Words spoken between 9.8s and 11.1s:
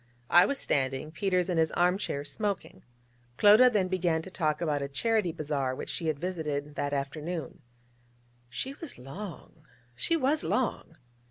she was long.